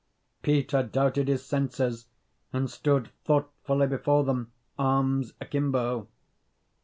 [0.41, 2.07] Peter doubted his senses,
[2.51, 6.07] and stood thoughtfully before them, arms akimbo.